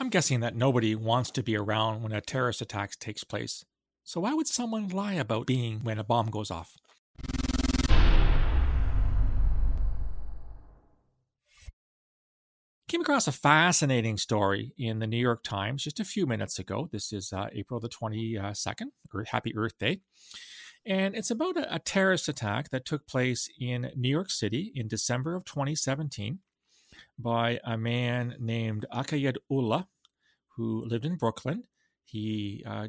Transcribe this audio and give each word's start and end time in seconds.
I'm 0.00 0.08
guessing 0.08 0.40
that 0.40 0.56
nobody 0.56 0.94
wants 0.94 1.30
to 1.32 1.42
be 1.42 1.58
around 1.58 2.02
when 2.02 2.12
a 2.12 2.22
terrorist 2.22 2.62
attack 2.62 2.98
takes 2.98 3.22
place. 3.22 3.66
So 4.02 4.22
why 4.22 4.32
would 4.32 4.46
someone 4.46 4.88
lie 4.88 5.12
about 5.12 5.46
being 5.46 5.80
when 5.80 5.98
a 5.98 6.04
bomb 6.04 6.30
goes 6.30 6.50
off? 6.50 6.74
Came 12.88 13.02
across 13.02 13.28
a 13.28 13.32
fascinating 13.32 14.16
story 14.16 14.72
in 14.78 15.00
the 15.00 15.06
New 15.06 15.18
York 15.18 15.42
Times 15.44 15.84
just 15.84 16.00
a 16.00 16.04
few 16.04 16.26
minutes 16.26 16.58
ago. 16.58 16.88
This 16.90 17.12
is 17.12 17.30
uh, 17.30 17.48
April 17.52 17.78
the 17.78 17.90
22nd, 17.90 18.86
or 19.12 19.24
Happy 19.24 19.54
Earth 19.54 19.76
Day. 19.78 20.00
And 20.86 21.14
it's 21.14 21.30
about 21.30 21.58
a, 21.58 21.74
a 21.74 21.78
terrorist 21.78 22.26
attack 22.26 22.70
that 22.70 22.86
took 22.86 23.06
place 23.06 23.50
in 23.60 23.92
New 23.94 24.08
York 24.08 24.30
City 24.30 24.72
in 24.74 24.88
December 24.88 25.36
of 25.36 25.44
2017 25.44 26.38
by 27.20 27.60
a 27.64 27.76
man 27.76 28.36
named 28.38 28.86
Akayed 28.92 29.36
Ullah, 29.50 29.88
who 30.56 30.84
lived 30.86 31.04
in 31.04 31.16
Brooklyn. 31.16 31.64
He 32.04 32.64
uh, 32.66 32.88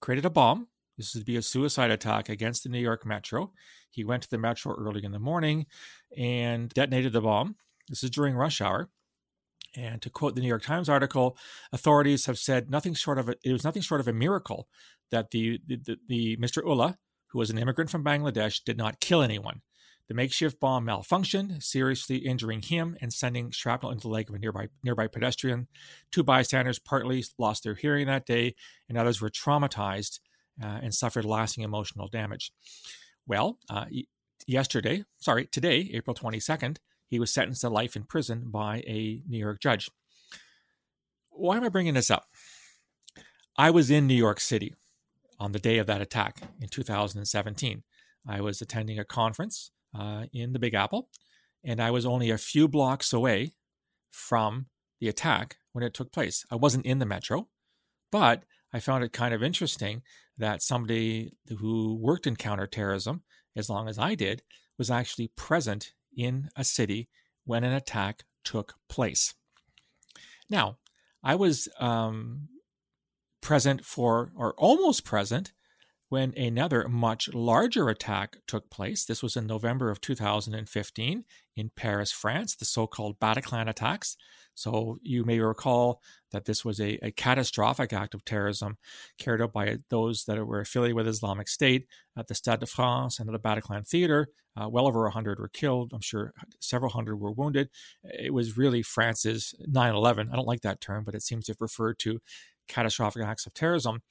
created 0.00 0.24
a 0.24 0.30
bomb. 0.30 0.68
This 0.96 1.14
would 1.14 1.24
be 1.24 1.36
a 1.36 1.42
suicide 1.42 1.90
attack 1.90 2.28
against 2.28 2.64
the 2.64 2.68
New 2.68 2.80
York 2.80 3.06
Metro. 3.06 3.52
He 3.90 4.04
went 4.04 4.24
to 4.24 4.30
the 4.30 4.38
Metro 4.38 4.74
early 4.74 5.04
in 5.04 5.12
the 5.12 5.18
morning 5.18 5.66
and 6.16 6.68
detonated 6.70 7.12
the 7.12 7.20
bomb. 7.20 7.56
This 7.88 8.02
is 8.02 8.10
during 8.10 8.34
rush 8.34 8.60
hour. 8.60 8.90
And 9.76 10.02
to 10.02 10.10
quote 10.10 10.34
the 10.34 10.40
New 10.40 10.48
York 10.48 10.62
Times 10.62 10.88
article, 10.88 11.36
authorities 11.72 12.26
have 12.26 12.38
said 12.38 12.70
nothing 12.70 12.94
short 12.94 13.18
of 13.18 13.28
a, 13.28 13.34
it 13.44 13.52
was 13.52 13.64
nothing 13.64 13.82
short 13.82 14.00
of 14.00 14.08
a 14.08 14.12
miracle 14.12 14.68
that 15.10 15.30
the, 15.30 15.60
the, 15.66 15.76
the, 15.76 15.96
the 16.08 16.36
Mr. 16.38 16.64
Ullah, 16.66 16.98
who 17.28 17.38
was 17.38 17.50
an 17.50 17.58
immigrant 17.58 17.90
from 17.90 18.04
Bangladesh, 18.04 18.64
did 18.64 18.76
not 18.76 19.00
kill 19.00 19.22
anyone. 19.22 19.60
The 20.08 20.14
makeshift 20.14 20.58
bomb 20.58 20.86
malfunctioned, 20.86 21.62
seriously 21.62 22.16
injuring 22.16 22.62
him 22.62 22.96
and 23.00 23.12
sending 23.12 23.50
shrapnel 23.50 23.92
into 23.92 24.08
the 24.08 24.12
leg 24.12 24.30
of 24.30 24.34
a 24.34 24.38
nearby 24.38 24.68
nearby 24.82 25.06
pedestrian. 25.06 25.68
Two 26.10 26.22
bystanders 26.22 26.78
partly 26.78 27.22
lost 27.36 27.62
their 27.62 27.74
hearing 27.74 28.06
that 28.06 28.24
day, 28.24 28.54
and 28.88 28.96
others 28.96 29.20
were 29.20 29.28
traumatized 29.28 30.20
uh, 30.62 30.80
and 30.82 30.94
suffered 30.94 31.26
lasting 31.26 31.62
emotional 31.62 32.08
damage. 32.08 32.52
Well, 33.26 33.58
uh, 33.68 33.84
yesterday, 34.46 35.04
sorry, 35.18 35.46
today, 35.46 35.90
April 35.92 36.16
22nd, 36.16 36.78
he 37.06 37.18
was 37.18 37.30
sentenced 37.30 37.60
to 37.60 37.68
life 37.68 37.94
in 37.94 38.04
prison 38.04 38.44
by 38.46 38.78
a 38.86 39.22
New 39.28 39.38
York 39.38 39.60
judge. 39.60 39.90
Why 41.28 41.58
am 41.58 41.64
I 41.64 41.68
bringing 41.68 41.94
this 41.94 42.10
up? 42.10 42.24
I 43.58 43.70
was 43.70 43.90
in 43.90 44.06
New 44.06 44.14
York 44.14 44.40
City 44.40 44.74
on 45.38 45.52
the 45.52 45.58
day 45.58 45.76
of 45.76 45.86
that 45.86 46.00
attack 46.00 46.40
in 46.60 46.68
2017. 46.68 47.82
I 48.26 48.40
was 48.40 48.62
attending 48.62 48.98
a 48.98 49.04
conference 49.04 49.70
uh, 49.98 50.26
in 50.32 50.52
the 50.52 50.58
Big 50.58 50.74
Apple, 50.74 51.08
and 51.64 51.80
I 51.80 51.90
was 51.90 52.06
only 52.06 52.30
a 52.30 52.38
few 52.38 52.68
blocks 52.68 53.12
away 53.12 53.54
from 54.10 54.66
the 55.00 55.08
attack 55.08 55.56
when 55.72 55.84
it 55.84 55.94
took 55.94 56.12
place. 56.12 56.44
I 56.50 56.56
wasn't 56.56 56.86
in 56.86 56.98
the 56.98 57.06
metro, 57.06 57.48
but 58.10 58.44
I 58.72 58.80
found 58.80 59.04
it 59.04 59.12
kind 59.12 59.34
of 59.34 59.42
interesting 59.42 60.02
that 60.36 60.62
somebody 60.62 61.32
who 61.58 61.96
worked 61.96 62.26
in 62.26 62.36
counterterrorism, 62.36 63.22
as 63.56 63.68
long 63.68 63.88
as 63.88 63.98
I 63.98 64.14
did, 64.14 64.42
was 64.78 64.90
actually 64.90 65.32
present 65.36 65.92
in 66.16 66.48
a 66.56 66.64
city 66.64 67.08
when 67.44 67.64
an 67.64 67.72
attack 67.72 68.24
took 68.44 68.74
place. 68.88 69.34
Now, 70.48 70.78
I 71.22 71.34
was 71.34 71.68
um, 71.80 72.48
present 73.40 73.84
for, 73.84 74.32
or 74.36 74.54
almost 74.54 75.04
present, 75.04 75.52
when 76.08 76.32
another 76.36 76.88
much 76.88 77.32
larger 77.34 77.88
attack 77.88 78.38
took 78.46 78.70
place. 78.70 79.04
This 79.04 79.22
was 79.22 79.36
in 79.36 79.46
November 79.46 79.90
of 79.90 80.00
2015 80.00 81.24
in 81.56 81.70
Paris, 81.76 82.12
France, 82.12 82.54
the 82.54 82.64
so 82.64 82.86
called 82.86 83.20
Bataclan 83.20 83.68
attacks. 83.68 84.16
So 84.54 84.98
you 85.02 85.24
may 85.24 85.38
recall 85.38 86.00
that 86.32 86.44
this 86.44 86.64
was 86.64 86.80
a, 86.80 86.98
a, 87.00 87.12
catastrophic 87.12 87.92
act 87.92 88.12
of 88.12 88.24
terrorism 88.24 88.76
carried 89.16 89.40
out 89.40 89.52
by 89.52 89.78
those 89.88 90.24
that 90.24 90.44
were 90.44 90.60
affiliated 90.60 90.96
with 90.96 91.06
Islamic 91.06 91.48
State 91.48 91.86
at 92.16 92.26
the 92.26 92.34
Stade 92.34 92.60
de 92.60 92.66
France 92.66 93.20
and 93.20 93.28
at 93.28 93.32
the 93.32 93.48
Bataclan 93.48 93.86
Theater. 93.86 94.28
Uh, 94.56 94.68
well 94.68 94.88
over 94.88 95.02
100 95.02 95.38
were 95.38 95.48
killed. 95.48 95.92
I'm 95.92 96.00
sure 96.00 96.32
several 96.58 96.90
hundred 96.90 97.16
were 97.18 97.30
wounded. 97.30 97.68
It 98.02 98.34
was 98.34 98.56
really 98.56 98.82
France's 98.82 99.54
9 99.60 99.94
11. 99.94 100.30
I 100.32 100.34
don't 100.34 100.48
like 100.48 100.62
that 100.62 100.80
term, 100.80 101.04
but 101.04 101.14
it 101.14 101.22
seems 101.22 101.46
to 101.46 101.52
have 101.52 101.60
referred 101.60 102.00
to 102.00 102.18
catastrophic 102.66 103.22
acts 103.22 103.46
of 103.46 103.54
terrorism. 103.54 104.02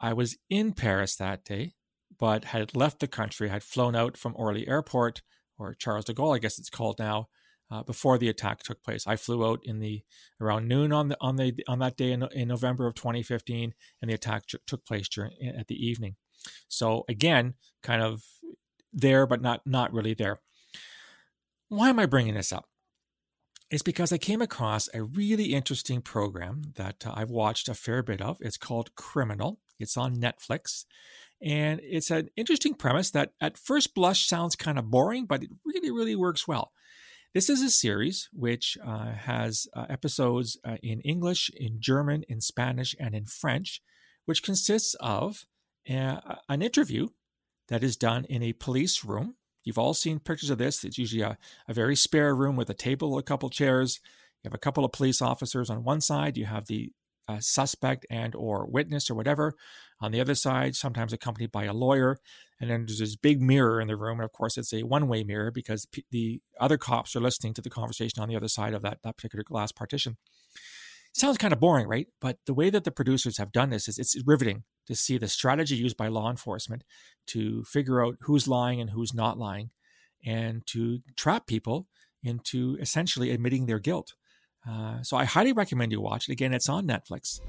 I 0.00 0.12
was 0.12 0.36
in 0.48 0.72
Paris 0.72 1.16
that 1.16 1.44
day, 1.44 1.74
but 2.18 2.46
had 2.46 2.76
left 2.76 3.00
the 3.00 3.08
country, 3.08 3.48
had 3.48 3.62
flown 3.62 3.94
out 3.94 4.16
from 4.16 4.34
Orly 4.36 4.66
Airport, 4.68 5.22
or 5.58 5.74
Charles 5.74 6.04
de 6.04 6.14
Gaulle, 6.14 6.36
I 6.36 6.38
guess 6.38 6.58
it's 6.58 6.70
called 6.70 6.98
now, 6.98 7.28
uh, 7.70 7.82
before 7.82 8.18
the 8.18 8.28
attack 8.28 8.62
took 8.62 8.82
place. 8.82 9.06
I 9.06 9.16
flew 9.16 9.44
out 9.46 9.60
in 9.62 9.80
the 9.80 10.02
around 10.40 10.68
noon 10.68 10.92
on 10.92 11.08
the 11.08 11.16
on 11.20 11.36
the 11.36 11.54
on 11.66 11.78
that 11.80 11.96
day 11.96 12.12
in, 12.12 12.22
in 12.32 12.48
November 12.48 12.86
of 12.86 12.94
2015, 12.94 13.74
and 14.00 14.10
the 14.10 14.14
attack 14.14 14.46
t- 14.46 14.58
took 14.66 14.84
place 14.86 15.08
during 15.08 15.32
at 15.42 15.66
the 15.68 15.74
evening. 15.74 16.16
So 16.68 17.04
again, 17.08 17.54
kind 17.82 18.02
of 18.02 18.22
there, 18.92 19.26
but 19.26 19.42
not 19.42 19.66
not 19.66 19.92
really 19.92 20.14
there. 20.14 20.40
Why 21.68 21.90
am 21.90 21.98
I 21.98 22.06
bringing 22.06 22.34
this 22.34 22.52
up? 22.52 22.66
It's 23.70 23.82
because 23.82 24.12
I 24.12 24.18
came 24.18 24.40
across 24.40 24.88
a 24.94 25.02
really 25.02 25.52
interesting 25.52 26.00
program 26.00 26.72
that 26.76 27.06
uh, 27.06 27.12
I've 27.14 27.28
watched 27.28 27.68
a 27.68 27.74
fair 27.74 28.02
bit 28.02 28.22
of. 28.22 28.38
It's 28.40 28.56
called 28.56 28.94
Criminal. 28.94 29.60
It's 29.78 29.96
on 29.96 30.16
Netflix. 30.16 30.84
And 31.40 31.80
it's 31.82 32.10
an 32.10 32.30
interesting 32.36 32.74
premise 32.74 33.10
that 33.12 33.32
at 33.40 33.56
first 33.56 33.94
blush 33.94 34.26
sounds 34.26 34.56
kind 34.56 34.78
of 34.78 34.90
boring, 34.90 35.26
but 35.26 35.42
it 35.42 35.50
really, 35.64 35.90
really 35.90 36.16
works 36.16 36.48
well. 36.48 36.72
This 37.34 37.48
is 37.50 37.62
a 37.62 37.70
series 37.70 38.28
which 38.32 38.78
uh, 38.84 39.12
has 39.12 39.68
uh, 39.74 39.86
episodes 39.88 40.58
uh, 40.64 40.76
in 40.82 41.00
English, 41.02 41.50
in 41.54 41.80
German, 41.80 42.24
in 42.28 42.40
Spanish, 42.40 42.96
and 42.98 43.14
in 43.14 43.26
French, 43.26 43.82
which 44.24 44.42
consists 44.42 44.94
of 44.94 45.44
a, 45.88 46.38
an 46.48 46.62
interview 46.62 47.08
that 47.68 47.84
is 47.84 47.96
done 47.96 48.24
in 48.24 48.42
a 48.42 48.54
police 48.54 49.04
room. 49.04 49.36
You've 49.62 49.78
all 49.78 49.94
seen 49.94 50.18
pictures 50.18 50.50
of 50.50 50.58
this. 50.58 50.82
It's 50.82 50.98
usually 50.98 51.22
a, 51.22 51.36
a 51.68 51.74
very 51.74 51.94
spare 51.94 52.34
room 52.34 52.56
with 52.56 52.70
a 52.70 52.74
table, 52.74 53.18
a 53.18 53.22
couple 53.22 53.50
chairs. 53.50 54.00
You 54.42 54.48
have 54.48 54.54
a 54.54 54.58
couple 54.58 54.84
of 54.84 54.92
police 54.92 55.20
officers 55.20 55.68
on 55.68 55.84
one 55.84 56.00
side. 56.00 56.36
You 56.36 56.46
have 56.46 56.66
the 56.66 56.92
a 57.28 57.42
suspect 57.42 58.06
and 58.10 58.34
or 58.34 58.66
witness 58.66 59.10
or 59.10 59.14
whatever 59.14 59.54
on 60.00 60.12
the 60.12 60.20
other 60.20 60.34
side 60.34 60.74
sometimes 60.74 61.12
accompanied 61.12 61.52
by 61.52 61.64
a 61.64 61.72
lawyer 61.72 62.18
and 62.60 62.70
then 62.70 62.86
there's 62.86 62.98
this 62.98 63.16
big 63.16 63.40
mirror 63.40 63.80
in 63.80 63.88
the 63.88 63.96
room 63.96 64.18
and 64.18 64.24
of 64.24 64.32
course 64.32 64.56
it's 64.56 64.72
a 64.72 64.82
one-way 64.82 65.22
mirror 65.22 65.50
because 65.50 65.86
p- 65.86 66.04
the 66.10 66.40
other 66.58 66.78
cops 66.78 67.14
are 67.14 67.20
listening 67.20 67.54
to 67.54 67.62
the 67.62 67.70
conversation 67.70 68.22
on 68.22 68.28
the 68.28 68.36
other 68.36 68.48
side 68.48 68.74
of 68.74 68.82
that, 68.82 68.98
that 69.02 69.16
particular 69.16 69.44
glass 69.44 69.70
partition. 69.72 70.16
Sounds 71.12 71.38
kind 71.38 71.52
of 71.52 71.60
boring 71.60 71.86
right? 71.86 72.06
But 72.20 72.38
the 72.46 72.54
way 72.54 72.70
that 72.70 72.84
the 72.84 72.90
producers 72.90 73.38
have 73.38 73.52
done 73.52 73.70
this 73.70 73.88
is 73.88 73.98
it's 73.98 74.16
riveting 74.24 74.64
to 74.86 74.94
see 74.94 75.18
the 75.18 75.28
strategy 75.28 75.76
used 75.76 75.96
by 75.96 76.08
law 76.08 76.30
enforcement 76.30 76.82
to 77.28 77.62
figure 77.64 78.04
out 78.04 78.16
who's 78.22 78.48
lying 78.48 78.80
and 78.80 78.90
who's 78.90 79.12
not 79.12 79.38
lying 79.38 79.70
and 80.24 80.66
to 80.66 81.00
trap 81.16 81.46
people 81.46 81.86
into 82.22 82.76
essentially 82.80 83.30
admitting 83.30 83.66
their 83.66 83.78
guilt 83.78 84.14
uh, 84.66 85.02
so 85.02 85.16
I 85.16 85.24
highly 85.24 85.52
recommend 85.52 85.92
you 85.92 86.00
watch 86.00 86.28
it. 86.28 86.32
Again, 86.32 86.52
it's 86.52 86.68
on 86.68 86.86
Netflix. 86.86 87.40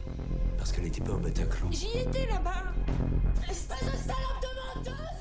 Parce 0.58 0.72
qu'elle 0.72 0.84
n'était 0.84 1.04
pas 1.04 1.14
au 1.14 1.20
Bataclan. 1.20 1.72
J'y 1.72 1.88
étais 1.98 2.28
là-bas. 2.28 2.64
Espèce 3.50 3.84
de 3.84 3.98
salope 3.98 4.42
de 4.42 4.80
menteuse. 4.80 5.20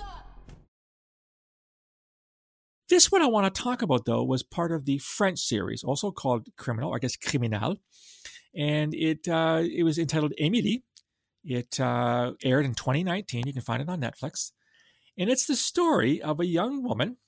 This 2.88 3.12
one 3.12 3.20
I 3.20 3.26
want 3.26 3.52
to 3.52 3.62
talk 3.62 3.82
about 3.82 4.06
though 4.06 4.24
was 4.24 4.42
part 4.42 4.72
of 4.72 4.86
the 4.86 4.98
French 4.98 5.40
series, 5.40 5.84
also 5.84 6.10
called 6.10 6.48
Criminal, 6.56 6.94
I 6.94 6.98
guess 6.98 7.16
Criminal, 7.16 7.76
and 8.56 8.94
it 8.94 9.28
uh, 9.28 9.62
it 9.62 9.82
was 9.82 9.98
entitled 9.98 10.32
Émilie. 10.40 10.82
It 11.44 11.78
uh, 11.78 12.32
aired 12.42 12.64
in 12.64 12.74
2019. 12.74 13.46
You 13.46 13.52
can 13.52 13.62
find 13.62 13.82
it 13.82 13.88
on 13.90 14.00
Netflix, 14.00 14.52
and 15.18 15.28
it's 15.28 15.46
the 15.46 15.56
story 15.56 16.22
of 16.22 16.40
a 16.40 16.46
young 16.46 16.82
woman 16.82 17.18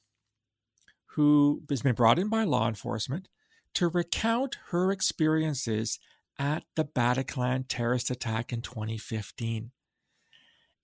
who 1.16 1.62
has 1.68 1.82
been 1.82 1.94
brought 1.94 2.18
in 2.18 2.28
by 2.28 2.44
law 2.44 2.66
enforcement 2.66 3.28
to 3.74 3.88
recount 3.88 4.56
her 4.68 4.90
experiences 4.92 5.98
at 6.38 6.64
the 6.74 6.84
Bataclan 6.84 7.66
terrorist 7.68 8.10
attack 8.10 8.52
in 8.52 8.62
2015. 8.62 9.70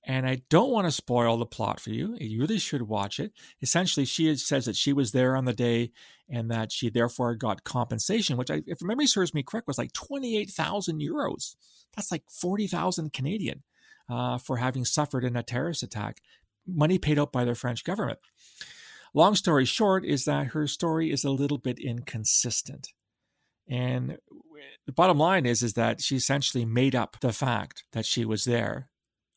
And 0.08 0.26
I 0.26 0.42
don't 0.50 0.70
want 0.70 0.86
to 0.86 0.92
spoil 0.92 1.36
the 1.36 1.46
plot 1.46 1.80
for 1.80 1.90
you. 1.90 2.16
You 2.20 2.40
really 2.40 2.58
should 2.58 2.82
watch 2.82 3.18
it. 3.18 3.32
Essentially, 3.60 4.06
she 4.06 4.36
says 4.36 4.66
that 4.66 4.76
she 4.76 4.92
was 4.92 5.10
there 5.10 5.34
on 5.34 5.46
the 5.46 5.52
day 5.52 5.90
and 6.28 6.48
that 6.48 6.70
she 6.70 6.90
therefore 6.90 7.34
got 7.34 7.64
compensation, 7.64 8.36
which, 8.36 8.50
I, 8.50 8.62
if 8.66 8.80
memory 8.82 9.08
serves 9.08 9.34
me 9.34 9.42
correct, 9.42 9.66
was 9.66 9.78
like 9.78 9.92
28,000 9.92 11.00
euros. 11.00 11.56
That's 11.96 12.12
like 12.12 12.22
40,000 12.28 13.12
Canadian 13.12 13.64
uh, 14.08 14.38
for 14.38 14.58
having 14.58 14.84
suffered 14.84 15.24
in 15.24 15.36
a 15.36 15.42
terrorist 15.42 15.82
attack. 15.82 16.20
Money 16.66 16.98
paid 16.98 17.18
out 17.18 17.32
by 17.32 17.44
the 17.44 17.56
French 17.56 17.82
government. 17.82 18.20
Long 19.16 19.34
story 19.34 19.64
short 19.64 20.04
is 20.04 20.26
that 20.26 20.48
her 20.48 20.66
story 20.66 21.10
is 21.10 21.24
a 21.24 21.30
little 21.30 21.56
bit 21.56 21.78
inconsistent. 21.78 22.92
And 23.66 24.18
the 24.86 24.92
bottom 24.92 25.16
line 25.16 25.46
is, 25.46 25.62
is 25.62 25.72
that 25.72 26.02
she 26.02 26.16
essentially 26.16 26.66
made 26.66 26.94
up 26.94 27.16
the 27.20 27.32
fact 27.32 27.84
that 27.92 28.04
she 28.04 28.26
was 28.26 28.44
there 28.44 28.90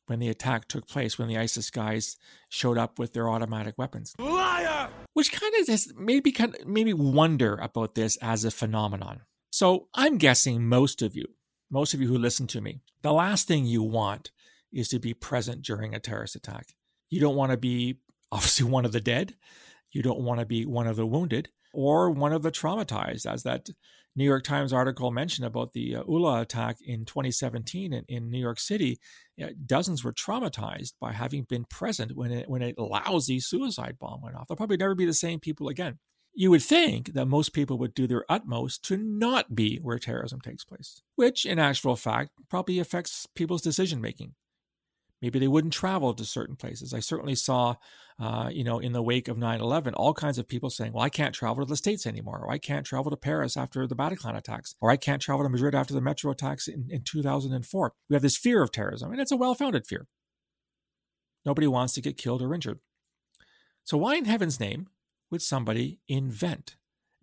when 0.08 0.20
the 0.20 0.28
attack 0.28 0.68
took 0.68 0.86
place, 0.86 1.18
when 1.18 1.30
the 1.30 1.38
ISIS 1.38 1.72
guys 1.72 2.18
showed 2.50 2.78
up 2.78 3.00
with 3.00 3.14
their 3.14 3.30
automatic 3.30 3.76
weapons. 3.78 4.14
Liar! 4.20 4.90
Which 5.14 5.32
kind 5.32 5.54
of 5.58 5.66
just 5.66 5.96
made 5.96 6.26
me 6.26 6.34
kind 6.34 6.58
of 6.60 6.68
made 6.68 6.86
me 6.86 6.94
wonder 6.94 7.56
about 7.56 7.96
this 7.96 8.18
as 8.18 8.44
a 8.44 8.52
phenomenon. 8.52 9.22
So 9.50 9.88
I'm 9.94 10.18
guessing 10.18 10.68
most 10.68 11.02
of 11.02 11.16
you 11.16 11.26
most 11.72 11.94
of 11.94 12.02
you 12.02 12.08
who 12.10 12.18
listen 12.18 12.48
to 12.48 12.60
me, 12.60 12.82
the 13.02 13.14
last 13.14 13.48
thing 13.48 13.66
you 13.66 13.84
want 13.84 14.32
is 14.74 14.90
to 14.90 15.00
be 15.00 15.14
present 15.14 15.62
during 15.62 15.96
a 15.96 16.00
terrorist 16.00 16.36
attack. 16.36 16.74
You 17.10 17.22
don't 17.22 17.38
want 17.38 17.52
to 17.52 17.58
be 17.58 18.00
obviously 18.32 18.70
one 18.70 18.84
of 18.84 18.92
the 18.92 19.00
dead. 19.00 19.36
You 19.92 20.02
don't 20.02 20.22
want 20.22 20.40
to 20.40 20.46
be 20.46 20.66
one 20.66 20.88
of 20.88 20.96
the 20.96 21.06
wounded 21.06 21.50
or 21.74 22.10
one 22.10 22.34
of 22.34 22.44
the 22.44 22.52
traumatized, 22.52 23.26
as 23.26 23.44
that 23.44 23.70
New 24.16 24.26
York 24.26 24.44
Times 24.44 24.74
article 24.74 25.12
mentioned 25.12 25.46
about 25.46 25.74
the 25.74 25.96
uh, 25.96 26.04
Ullah 26.04 26.42
attack 26.42 26.78
in 26.86 27.06
2017 27.06 27.94
in, 27.94 28.04
in 28.08 28.30
New 28.30 28.40
York 28.40 28.60
City. 28.60 29.00
dozens 29.66 30.04
were 30.04 30.12
traumatized 30.12 30.94
by 31.00 31.14
having 31.14 31.44
been 31.44 31.66
present 31.66 32.16
when 32.16 32.32
it, 32.32 32.50
when 32.50 32.62
a 32.62 32.74
lousy 32.78 33.40
suicide 33.40 33.98
bomb 34.00 34.22
went 34.22 34.36
off. 34.36 34.48
They'll 34.48 34.58
probably 34.58 34.78
never 34.78 34.96
be 34.96 35.06
the 35.06 35.14
same 35.14 35.40
people 35.40 35.68
again. 35.70 36.00
You 36.34 36.52
would 36.52 36.62
think 36.62 37.14
that 37.14 37.26
most 37.26 37.54
people 37.54 37.78
would 37.80 37.94
do 37.94 38.08
their 38.08 38.26
utmost 38.30 38.84
to 38.86 38.98
not 38.98 39.56
be 39.56 39.78
where 39.78 40.00
terrorism 40.00 40.42
takes 40.42 40.64
place, 40.64 41.02
which 41.16 41.46
in 41.46 41.60
actual 41.60 41.96
fact 41.96 42.32
probably 42.50 42.80
affects 42.80 43.28
people's 43.36 43.62
decision 43.62 44.00
making. 44.00 44.36
Maybe 45.22 45.40
they 45.40 45.48
wouldn't 45.48 45.74
travel 45.74 46.14
to 46.14 46.24
certain 46.24 46.56
places. 46.56 46.94
I 46.94 47.00
certainly 47.00 47.36
saw, 47.36 47.76
uh, 48.20 48.50
you 48.52 48.64
know, 48.64 48.80
in 48.80 48.94
the 48.94 49.02
wake 49.02 49.28
of 49.28 49.38
9 49.38 49.60
11, 49.60 49.94
all 49.96 50.14
kinds 50.14 50.38
of 50.38 50.48
people 50.48 50.70
saying, 50.70 50.94
well, 50.94 51.04
I 51.04 51.10
can't 51.10 51.36
travel 51.36 51.66
to 51.66 51.70
the 51.70 51.76
States 51.76 52.08
anymore, 52.08 52.40
or 52.40 52.52
I 52.52 52.58
can't 52.58 52.86
travel 52.86 53.12
to 53.12 53.18
Paris 53.18 53.58
after 53.58 53.86
the 53.86 53.96
Bataclan 53.96 54.38
attacks, 54.38 54.76
or 54.80 54.90
I 54.90 54.98
can't 54.98 55.22
travel 55.22 55.44
to 55.44 55.50
Madrid 55.50 55.76
after 55.76 55.94
the 55.94 56.02
metro 56.02 56.32
attacks 56.32 56.68
in, 56.68 56.88
in 56.90 57.04
2004. 57.04 57.94
We 58.10 58.14
have 58.16 58.22
this 58.22 58.38
fear 58.38 58.62
of 58.62 58.72
terrorism, 58.72 59.12
and 59.12 59.20
it's 59.20 59.32
a 59.32 59.38
well 59.38 59.56
founded 59.56 59.86
fear. 59.86 60.08
Nobody 61.46 61.68
wants 61.68 61.94
to 61.94 62.02
get 62.02 62.18
killed 62.18 62.42
or 62.42 62.54
injured. 62.54 62.80
So, 63.84 63.98
why 63.98 64.16
in 64.16 64.26
heaven's 64.26 64.60
name 64.60 64.88
would 65.32 65.42
somebody 65.42 66.00
invent 66.08 66.76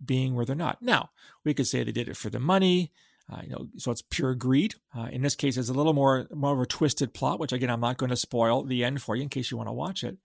being 0.04 0.34
where 0.34 0.44
they're 0.44 0.56
not? 0.56 0.82
Now, 0.82 1.10
we 1.44 1.54
could 1.54 1.66
say 1.66 1.82
they 1.82 1.92
did 1.92 2.08
it 2.08 2.16
for 2.16 2.28
the 2.28 2.40
money, 2.40 2.92
uh, 3.32 3.40
you 3.42 3.50
know, 3.50 3.68
so 3.76 3.90
it's 3.90 4.02
pure 4.02 4.34
greed. 4.34 4.76
Uh, 4.96 5.08
in 5.10 5.22
this 5.22 5.34
case, 5.34 5.56
it's 5.56 5.68
a 5.68 5.74
little 5.74 5.92
more 5.92 6.26
more 6.32 6.52
of 6.52 6.60
a 6.60 6.66
twisted 6.66 7.12
plot, 7.12 7.40
which 7.40 7.52
again 7.52 7.70
I'm 7.70 7.80
not 7.80 7.98
going 7.98 8.10
to 8.10 8.16
spoil 8.16 8.62
the 8.62 8.84
end 8.84 9.02
for 9.02 9.16
you 9.16 9.22
in 9.22 9.28
case 9.28 9.50
you 9.50 9.56
want 9.56 9.68
to 9.68 9.72
watch 9.72 10.04
it. 10.04 10.18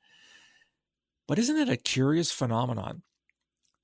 But 1.27 1.39
isn't 1.39 1.57
it 1.57 1.69
a 1.69 1.77
curious 1.77 2.31
phenomenon 2.31 3.03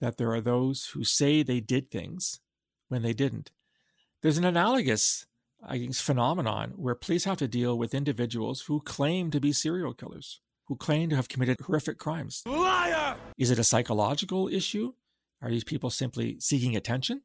that 0.01 0.17
there 0.17 0.31
are 0.31 0.41
those 0.41 0.91
who 0.93 1.03
say 1.03 1.41
they 1.41 1.59
did 1.59 1.89
things 1.89 2.39
when 2.89 3.01
they 3.01 3.13
didn't? 3.13 3.51
There's 4.21 4.37
an 4.37 4.45
analogous 4.45 5.25
I 5.63 5.77
guess, 5.77 5.99
phenomenon 5.99 6.73
where 6.75 6.95
police 6.95 7.23
have 7.23 7.37
to 7.37 7.47
deal 7.47 7.77
with 7.77 7.93
individuals 7.93 8.61
who 8.61 8.81
claim 8.81 9.31
to 9.31 9.39
be 9.39 9.51
serial 9.51 9.93
killers, 9.93 10.41
who 10.65 10.75
claim 10.75 11.09
to 11.09 11.15
have 11.15 11.29
committed 11.29 11.59
horrific 11.61 11.97
crimes. 11.97 12.43
Liar! 12.45 13.15
Is 13.37 13.51
it 13.51 13.59
a 13.59 13.63
psychological 13.63 14.47
issue? 14.47 14.93
Are 15.41 15.49
these 15.49 15.63
people 15.63 15.89
simply 15.89 16.39
seeking 16.39 16.75
attention? 16.75 17.21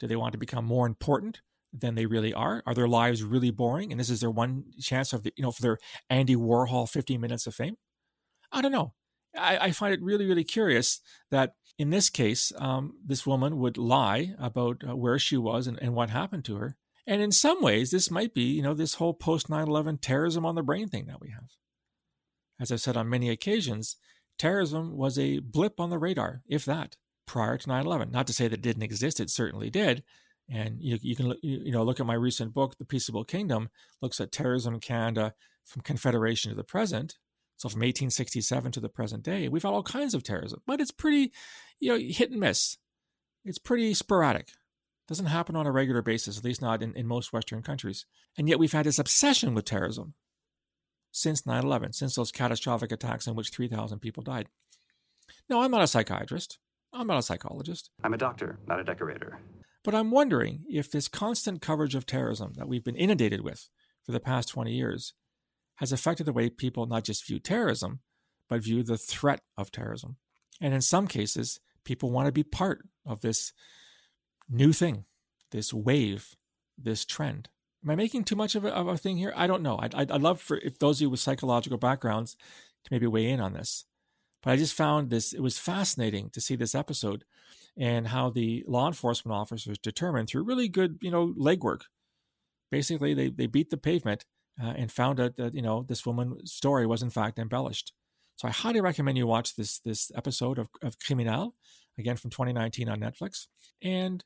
Do 0.00 0.06
they 0.06 0.16
want 0.16 0.32
to 0.32 0.38
become 0.38 0.64
more 0.64 0.86
important 0.86 1.40
than 1.72 1.94
they 1.94 2.06
really 2.06 2.32
are? 2.32 2.62
Are 2.66 2.74
their 2.74 2.88
lives 2.88 3.22
really 3.22 3.50
boring? 3.50 3.90
And 3.90 4.00
this 4.00 4.10
is 4.10 4.20
their 4.20 4.30
one 4.30 4.64
chance 4.80 5.12
of 5.12 5.22
the, 5.22 5.32
you 5.36 5.42
know, 5.42 5.50
for 5.50 5.62
their 5.62 5.78
Andy 6.08 6.36
Warhol 6.36 6.88
15 6.88 7.20
minutes 7.20 7.46
of 7.46 7.54
fame? 7.54 7.76
I 8.52 8.60
don't 8.60 8.72
know. 8.72 8.94
I, 9.36 9.58
I 9.58 9.70
find 9.72 9.92
it 9.92 10.02
really, 10.02 10.26
really 10.26 10.44
curious 10.44 11.00
that 11.30 11.54
in 11.78 11.90
this 11.90 12.08
case, 12.08 12.52
um, 12.56 12.94
this 13.04 13.26
woman 13.26 13.58
would 13.58 13.76
lie 13.76 14.34
about 14.38 14.82
uh, 14.88 14.94
where 14.94 15.18
she 15.18 15.36
was 15.36 15.66
and, 15.66 15.80
and 15.82 15.94
what 15.94 16.10
happened 16.10 16.44
to 16.44 16.56
her. 16.56 16.76
And 17.06 17.20
in 17.20 17.32
some 17.32 17.60
ways, 17.60 17.90
this 17.90 18.10
might 18.10 18.32
be, 18.32 18.42
you 18.42 18.62
know, 18.62 18.74
this 18.74 18.94
whole 18.94 19.12
post 19.12 19.50
9 19.50 19.66
11 19.66 19.98
terrorism 19.98 20.46
on 20.46 20.54
the 20.54 20.62
brain 20.62 20.88
thing 20.88 21.06
that 21.06 21.20
we 21.20 21.30
have. 21.30 21.50
As 22.60 22.70
I've 22.70 22.80
said 22.80 22.96
on 22.96 23.10
many 23.10 23.28
occasions, 23.28 23.96
terrorism 24.38 24.96
was 24.96 25.18
a 25.18 25.40
blip 25.40 25.80
on 25.80 25.90
the 25.90 25.98
radar, 25.98 26.42
if 26.46 26.64
that 26.64 26.96
prior 27.26 27.56
to 27.58 27.68
9/11. 27.68 28.10
Not 28.10 28.26
to 28.26 28.32
say 28.32 28.48
that 28.48 28.58
it 28.58 28.62
didn't 28.62 28.82
exist; 28.82 29.20
it 29.20 29.30
certainly 29.30 29.70
did. 29.70 30.02
And 30.48 30.82
you, 30.82 30.98
you 31.00 31.16
can 31.16 31.34
you 31.42 31.72
know 31.72 31.82
look 31.82 32.00
at 32.00 32.06
my 32.06 32.14
recent 32.14 32.52
book, 32.52 32.76
The 32.76 32.84
Peaceable 32.84 33.24
Kingdom, 33.24 33.70
looks 34.02 34.20
at 34.20 34.32
terrorism 34.32 34.74
in 34.74 34.80
Canada 34.80 35.34
from 35.64 35.82
Confederation 35.82 36.50
to 36.50 36.56
the 36.56 36.64
present. 36.64 37.16
So 37.56 37.68
from 37.68 37.80
1867 37.80 38.72
to 38.72 38.80
the 38.80 38.88
present 38.88 39.22
day, 39.22 39.48
we've 39.48 39.62
had 39.62 39.72
all 39.72 39.82
kinds 39.82 40.12
of 40.12 40.22
terrorism, 40.22 40.60
but 40.66 40.80
it's 40.80 40.90
pretty, 40.90 41.32
you 41.78 41.92
know, 41.92 41.98
hit 41.98 42.30
and 42.30 42.40
miss. 42.40 42.78
It's 43.44 43.58
pretty 43.58 43.94
sporadic. 43.94 44.48
it 44.48 44.54
Doesn't 45.08 45.26
happen 45.26 45.54
on 45.54 45.66
a 45.66 45.72
regular 45.72 46.02
basis, 46.02 46.36
at 46.36 46.44
least 46.44 46.60
not 46.60 46.82
in, 46.82 46.94
in 46.94 47.06
most 47.06 47.32
Western 47.32 47.62
countries. 47.62 48.06
And 48.36 48.48
yet 48.48 48.58
we've 48.58 48.72
had 48.72 48.86
this 48.86 48.98
obsession 48.98 49.54
with 49.54 49.64
terrorism 49.64 50.14
since 51.12 51.46
9 51.46 51.62
11, 51.62 51.92
since 51.92 52.16
those 52.16 52.32
catastrophic 52.32 52.90
attacks 52.90 53.26
in 53.26 53.36
which 53.36 53.50
3,000 53.50 54.00
people 54.00 54.22
died. 54.22 54.48
No, 55.48 55.62
I'm 55.62 55.70
not 55.70 55.82
a 55.82 55.86
psychiatrist. 55.86 56.58
I'm 56.94 57.06
not 57.06 57.18
a 57.18 57.22
psychologist. 57.22 57.90
I'm 58.02 58.14
a 58.14 58.18
doctor, 58.18 58.58
not 58.66 58.80
a 58.80 58.84
decorator. 58.84 59.40
But 59.82 59.94
I'm 59.94 60.10
wondering 60.10 60.64
if 60.68 60.90
this 60.90 61.08
constant 61.08 61.60
coverage 61.60 61.94
of 61.94 62.06
terrorism 62.06 62.54
that 62.56 62.68
we've 62.68 62.84
been 62.84 62.96
inundated 62.96 63.42
with 63.42 63.68
for 64.04 64.12
the 64.12 64.20
past 64.20 64.48
20 64.48 64.72
years 64.72 65.12
has 65.76 65.92
affected 65.92 66.24
the 66.24 66.32
way 66.32 66.48
people 66.48 66.86
not 66.86 67.04
just 67.04 67.26
view 67.26 67.38
terrorism, 67.38 68.00
but 68.48 68.62
view 68.62 68.82
the 68.82 68.96
threat 68.96 69.40
of 69.58 69.72
terrorism. 69.72 70.16
And 70.60 70.72
in 70.72 70.80
some 70.80 71.06
cases, 71.08 71.60
people 71.84 72.10
want 72.10 72.26
to 72.26 72.32
be 72.32 72.44
part 72.44 72.86
of 73.04 73.20
this 73.20 73.52
new 74.48 74.72
thing, 74.72 75.04
this 75.50 75.74
wave, 75.74 76.36
this 76.78 77.04
trend. 77.04 77.48
Am 77.84 77.90
I 77.90 77.96
making 77.96 78.24
too 78.24 78.36
much 78.36 78.54
of 78.54 78.64
a, 78.64 78.68
of 78.68 78.88
a 78.88 78.96
thing 78.96 79.16
here? 79.16 79.32
I 79.36 79.46
don't 79.46 79.62
know. 79.62 79.78
I'd, 79.82 79.94
I'd 79.94 80.22
love 80.22 80.40
for 80.40 80.58
if 80.58 80.78
those 80.78 80.98
of 80.98 81.02
you 81.02 81.10
with 81.10 81.20
psychological 81.20 81.76
backgrounds 81.76 82.34
to 82.84 82.92
maybe 82.92 83.06
weigh 83.06 83.28
in 83.28 83.40
on 83.40 83.52
this. 83.52 83.84
But 84.44 84.52
I 84.52 84.56
just 84.56 84.74
found 84.74 85.08
this, 85.08 85.32
it 85.32 85.40
was 85.40 85.58
fascinating 85.58 86.28
to 86.30 86.40
see 86.40 86.54
this 86.54 86.74
episode 86.74 87.24
and 87.76 88.08
how 88.08 88.28
the 88.28 88.62
law 88.68 88.86
enforcement 88.86 89.34
officers 89.34 89.78
determined 89.78 90.28
through 90.28 90.44
really 90.44 90.68
good, 90.68 90.98
you 91.00 91.10
know, 91.10 91.34
legwork. 91.38 91.82
Basically, 92.70 93.14
they, 93.14 93.30
they 93.30 93.46
beat 93.46 93.70
the 93.70 93.78
pavement 93.78 94.26
uh, 94.62 94.74
and 94.76 94.92
found 94.92 95.18
out 95.18 95.36
that, 95.36 95.54
you 95.54 95.62
know, 95.62 95.82
this 95.82 96.04
woman's 96.04 96.52
story 96.52 96.86
was 96.86 97.02
in 97.02 97.10
fact 97.10 97.38
embellished. 97.38 97.92
So 98.36 98.46
I 98.46 98.50
highly 98.50 98.80
recommend 98.80 99.16
you 99.16 99.26
watch 99.26 99.54
this 99.56 99.78
this 99.78 100.10
episode 100.14 100.58
of, 100.58 100.68
of 100.82 100.98
Criminal, 100.98 101.54
again 101.98 102.16
from 102.16 102.30
2019 102.30 102.88
on 102.88 103.00
Netflix. 103.00 103.46
And 103.80 104.24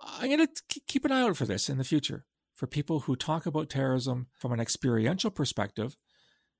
I'm 0.00 0.28
going 0.28 0.46
to 0.46 0.80
keep 0.86 1.04
an 1.04 1.12
eye 1.12 1.22
out 1.22 1.36
for 1.36 1.46
this 1.46 1.68
in 1.68 1.78
the 1.78 1.84
future 1.84 2.24
for 2.54 2.66
people 2.66 3.00
who 3.00 3.16
talk 3.16 3.46
about 3.46 3.70
terrorism 3.70 4.28
from 4.38 4.52
an 4.52 4.60
experiential 4.60 5.30
perspective 5.30 5.96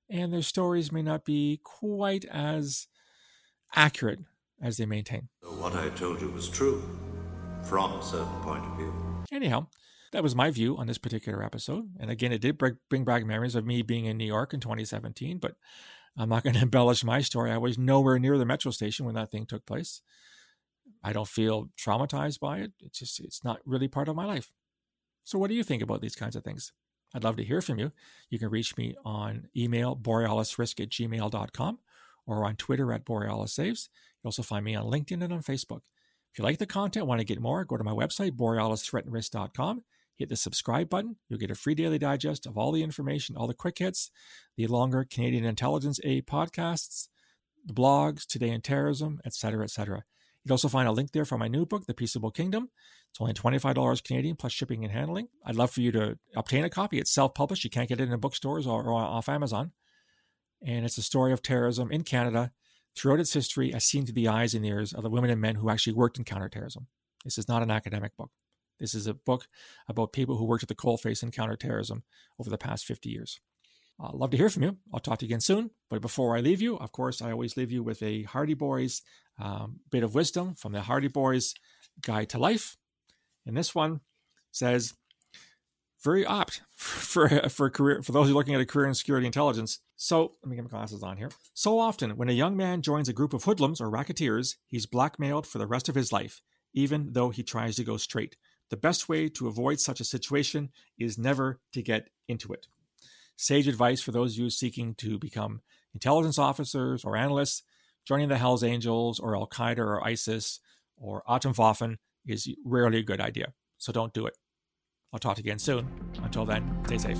and 0.08 0.32
their 0.32 0.42
stories 0.42 0.92
may 0.92 1.02
not 1.02 1.24
be 1.24 1.60
quite 1.62 2.24
as 2.26 2.86
accurate 3.74 4.20
as 4.62 4.76
they 4.76 4.86
maintain. 4.86 5.28
So 5.42 5.48
what 5.50 5.74
I 5.74 5.88
told 5.90 6.20
you 6.20 6.30
was 6.30 6.48
true 6.48 6.82
from 7.62 7.92
a 7.92 8.02
certain 8.02 8.40
point 8.42 8.64
of 8.64 8.76
view. 8.76 8.92
Anyhow, 9.32 9.66
that 10.12 10.22
was 10.22 10.34
my 10.34 10.50
view 10.50 10.76
on 10.76 10.86
this 10.86 10.98
particular 10.98 11.42
episode. 11.42 11.90
And 11.98 12.10
again, 12.10 12.32
it 12.32 12.40
did 12.40 12.58
bring 12.58 13.05
back 13.05 13.24
memories 13.24 13.55
of 13.55 13.67
me 13.67 13.82
being 13.82 14.05
in 14.05 14.17
New 14.17 14.26
York 14.26 14.55
in 14.55 14.60
2017, 14.60 15.38
but 15.38 15.56
I'm 16.17 16.29
not 16.29 16.43
going 16.44 16.55
to 16.55 16.62
embellish 16.62 17.02
my 17.05 17.20
story. 17.20 17.50
I 17.50 17.58
was 17.58 17.79
nowhere 17.79 18.19
near 18.19 18.38
the 18.38 18.46
metro 18.46 18.70
station 18.70 19.06
when 19.06 19.14
that 19.17 19.31
thing 19.31 19.46
took 19.46 19.67
place. 19.67 20.02
I 21.02 21.12
don't 21.12 21.29
feel 21.29 21.69
traumatized 21.79 22.40
by 22.40 22.58
it. 22.58 22.72
It's 22.81 22.98
just, 22.98 23.20
it's 23.20 23.44
not 23.44 23.60
really 23.67 23.88
part 23.88 24.08
of 24.08 24.17
my 24.17 24.24
life. 24.24 24.52
So, 25.24 25.38
what 25.38 25.48
do 25.48 25.55
you 25.56 25.64
think 25.64 25.82
about 25.82 26.00
these 26.00 26.17
kinds 26.17 26.36
of 26.36 26.44
things? 26.44 26.72
I'd 27.14 27.24
love 27.24 27.36
to 27.36 27.44
hear 27.44 27.62
from 27.62 27.78
you. 27.78 27.92
You 28.28 28.38
can 28.38 28.50
reach 28.50 28.76
me 28.76 28.96
on 29.04 29.48
email, 29.56 29.96
borealisrisk 29.96 30.80
at 30.80 30.90
gmail.com, 30.90 31.78
or 32.26 32.44
on 32.44 32.56
Twitter 32.56 32.92
at 32.92 33.04
borealissaves. 33.04 33.88
You 34.22 34.28
also 34.28 34.42
find 34.42 34.64
me 34.64 34.74
on 34.74 34.90
LinkedIn 34.90 35.22
and 35.22 35.32
on 35.32 35.42
Facebook. 35.42 35.82
If 36.32 36.38
you 36.38 36.44
like 36.44 36.58
the 36.58 36.66
content, 36.66 37.06
want 37.06 37.20
to 37.20 37.24
get 37.24 37.40
more, 37.40 37.64
go 37.64 37.76
to 37.76 37.84
my 37.84 37.92
website, 37.92 38.32
borealisthreatandrisk.com. 38.32 39.84
Hit 40.16 40.28
the 40.28 40.36
subscribe 40.36 40.88
button. 40.88 41.16
You'll 41.28 41.38
get 41.40 41.50
a 41.50 41.56
free 41.56 41.74
daily 41.74 41.98
digest 41.98 42.46
of 42.46 42.56
all 42.56 42.72
the 42.72 42.82
information, 42.82 43.36
all 43.36 43.46
the 43.46 43.54
quick 43.54 43.78
hits, 43.78 44.10
the 44.56 44.66
longer 44.66 45.06
Canadian 45.08 45.44
Intelligence 45.44 46.00
A 46.04 46.22
podcasts, 46.22 47.08
the 47.64 47.74
blogs, 47.74 48.26
Today 48.26 48.50
in 48.50 48.60
Terrorism, 48.60 49.20
etc., 49.24 49.64
etc. 49.64 50.04
You'd 50.44 50.53
also 50.53 50.69
find 50.69 50.86
a 50.86 50.93
link 50.93 51.13
there 51.13 51.24
for 51.24 51.39
my 51.39 51.48
new 51.48 51.65
book, 51.65 51.86
The 51.86 51.94
Peaceable 51.94 52.31
Kingdom. 52.31 52.69
It's 53.10 53.20
only 53.20 53.32
$25 53.32 54.05
Canadian 54.05 54.36
plus 54.36 54.53
shipping 54.53 54.84
and 54.84 54.93
handling. 54.93 55.29
I'd 55.44 55.56
love 55.56 55.70
for 55.70 55.81
you 55.81 55.91
to 55.93 56.19
obtain 56.36 56.65
a 56.65 56.70
copy. 56.70 56.98
It's 56.98 57.15
self 57.15 57.34
published. 57.34 57.65
You 57.65 57.70
can't 57.70 57.89
get 57.89 58.01
it 58.01 58.10
in 58.10 58.20
bookstores 58.20 58.67
or, 58.67 58.82
or 58.82 58.93
off 58.93 59.29
Amazon. 59.29 59.72
And 60.67 60.84
it's 60.84 60.98
a 60.98 61.03
story 61.03 61.32
of 61.32 61.43
terrorism 61.43 61.91
in 61.91 62.03
Canada 62.03 62.53
throughout 62.96 63.20
its 63.20 63.32
history 63.32 63.72
as 63.72 63.84
seen 63.84 64.05
through 64.05 64.15
the 64.15 64.29
eyes 64.29 64.55
and 64.55 64.65
ears 64.67 64.93
of 64.93 65.03
the 65.03 65.10
women 65.10 65.31
and 65.31 65.41
men 65.41 65.56
who 65.56 65.70
actually 65.70 65.94
worked 65.94 66.19
in 66.19 66.24
counterterrorism. 66.24 66.89
This 67.24 67.39
is 67.39 67.48
not 67.48 67.63
an 67.63 67.70
academic 67.70 68.17
book. 68.17 68.31
This 68.79 68.94
is 68.94 69.06
a 69.06 69.15
book 69.15 69.46
about 69.89 70.13
people 70.13 70.36
who 70.36 70.44
worked 70.44 70.65
at 70.65 70.69
the 70.69 70.74
coalface 70.74 71.22
in 71.22 71.31
counterterrorism 71.31 72.03
over 72.39 72.51
the 72.51 72.58
past 72.58 72.84
50 72.84 73.08
years. 73.08 73.41
I'd 74.01 74.15
love 74.15 74.31
to 74.31 74.36
hear 74.36 74.51
from 74.51 74.65
you. 74.65 74.77
I'll 74.93 75.01
talk 75.01 75.19
to 75.20 75.24
you 75.24 75.29
again 75.29 75.41
soon. 75.41 75.70
But 75.89 76.01
before 76.01 76.36
I 76.36 76.41
leave 76.41 76.60
you, 76.60 76.77
of 76.77 76.93
course, 76.93 77.22
I 77.22 77.31
always 77.31 77.56
leave 77.56 77.70
you 77.70 77.82
with 77.82 78.03
a 78.03 78.24
Hardy 78.24 78.55
Boys 78.55 79.03
um, 79.39 79.81
bit 79.91 80.03
of 80.03 80.15
wisdom 80.15 80.55
from 80.55 80.72
the 80.72 80.82
Hardy 80.82 81.08
Boys 81.08 81.55
Guide 82.01 82.29
to 82.31 82.39
Life. 82.39 82.77
And 83.46 83.56
this 83.56 83.74
one 83.74 84.01
says, 84.51 84.94
very 86.03 86.27
apt 86.27 86.60
for 86.77 87.29
for 87.48 87.70
career 87.70 88.03
for 88.03 88.13
those 88.13 88.29
who 88.29 88.34
are 88.34 88.36
looking 88.36 88.55
at 88.55 88.60
a 88.60 88.67
career 88.67 88.86
in 88.86 88.94
security 88.94 89.27
intelligence. 89.27 89.81
So 89.96 90.32
let 90.43 90.51
me 90.51 90.56
get 90.56 90.65
my 90.65 90.70
glasses 90.70 91.03
on 91.03 91.17
here. 91.17 91.31
So 91.55 91.79
often, 91.79 92.17
when 92.17 92.29
a 92.29 92.32
young 92.32 92.56
man 92.56 92.82
joins 92.82 93.08
a 93.08 93.15
group 93.15 93.32
of 93.32 93.44
hoodlums 93.44 93.81
or 93.81 93.89
racketeers, 93.89 94.56
he's 94.67 94.86
blackmailed 94.86 95.46
for 95.46 95.58
the 95.58 95.67
rest 95.67 95.89
of 95.89 95.94
his 95.94 96.13
life, 96.13 96.43
even 96.74 97.13
though 97.13 97.31
he 97.31 97.43
tries 97.43 97.77
to 97.77 97.84
go 97.84 97.96
straight. 97.96 98.36
the 98.70 98.77
best 98.77 99.08
way 99.08 99.29
to 99.29 99.46
avoid 99.46 99.79
such 99.79 100.01
a 100.01 100.05
situation 100.05 100.70
is 100.98 101.19
never 101.19 101.60
to 101.72 101.82
get 101.82 102.08
into 102.29 102.53
it. 102.53 102.67
Sage 103.36 103.69
advice 103.69 104.00
for 104.00 104.12
those 104.12 104.34
of 104.34 104.38
you 104.38 104.50
seeking 104.50 104.94
to 104.96 105.19
become 105.19 105.60
intelligence 105.93 106.38
officers 106.38 107.05
or 107.05 107.17
analysts, 107.17 107.62
joining 108.06 108.29
the 108.29 108.38
Hells 108.38 108.62
Angels 108.62 109.19
or 109.19 109.36
Al 109.36 109.46
Qaeda 109.46 109.79
or 109.79 110.05
ISIS 110.06 110.60
or 110.96 111.22
Atomwaffen 111.29 111.96
is 112.26 112.48
rarely 112.64 112.98
a 112.98 113.03
good 113.03 113.20
idea. 113.20 113.53
So 113.79 113.93
don't 113.93 114.14
do 114.14 114.26
it. 114.26 114.36
I'll 115.12 115.19
talk 115.19 115.36
to 115.36 115.43
you 115.43 115.48
again 115.48 115.58
soon. 115.58 115.88
Until 116.22 116.44
then, 116.44 116.79
stay 116.86 116.98
safe. 116.98 117.19